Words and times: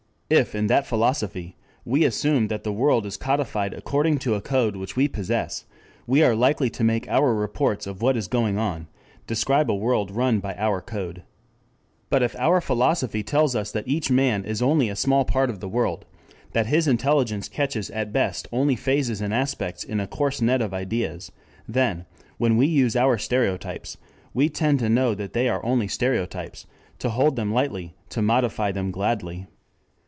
If 0.33 0.55
in 0.55 0.67
that 0.67 0.87
philosophy 0.87 1.57
we 1.83 2.05
assume 2.05 2.47
that 2.47 2.63
the 2.63 2.71
world 2.71 3.05
is 3.05 3.17
codified 3.17 3.73
according 3.73 4.19
to 4.19 4.33
a 4.33 4.39
code 4.39 4.77
which 4.77 4.95
we 4.95 5.09
possess, 5.09 5.65
we 6.07 6.23
are 6.23 6.37
likely 6.37 6.69
to 6.69 6.85
make 6.85 7.05
our 7.09 7.35
reports 7.35 7.85
of 7.85 8.01
what 8.01 8.15
is 8.15 8.29
going 8.29 8.57
on 8.57 8.87
describe 9.27 9.69
a 9.69 9.75
world 9.75 10.09
run 10.09 10.39
by 10.39 10.55
our 10.55 10.79
code. 10.81 11.23
But 12.09 12.23
if 12.23 12.33
our 12.37 12.61
philosophy 12.61 13.23
tells 13.23 13.57
us 13.57 13.73
that 13.73 13.89
each 13.89 14.09
man 14.09 14.45
is 14.45 14.61
only 14.61 14.87
a 14.87 14.95
small 14.95 15.25
part 15.25 15.49
of 15.49 15.59
the 15.59 15.67
world, 15.67 16.05
that 16.53 16.67
his 16.67 16.87
intelligence 16.87 17.49
catches 17.49 17.89
at 17.89 18.13
best 18.13 18.47
only 18.53 18.77
phases 18.77 19.19
and 19.19 19.33
aspects 19.33 19.83
in 19.83 19.99
a 19.99 20.07
coarse 20.07 20.39
net 20.41 20.61
of 20.61 20.73
ideas, 20.73 21.33
then, 21.67 22.05
when 22.37 22.55
we 22.55 22.67
use 22.67 22.95
our 22.95 23.17
stereotypes, 23.17 23.97
we 24.33 24.47
tend 24.47 24.79
to 24.79 24.87
know 24.87 25.13
that 25.13 25.33
they 25.33 25.49
are 25.49 25.61
only 25.65 25.89
stereotypes, 25.89 26.65
to 26.99 27.09
hold 27.09 27.35
them 27.35 27.53
lightly, 27.53 27.95
to 28.07 28.21
modify 28.21 28.71
them 28.71 28.91
gladly. 28.91 29.45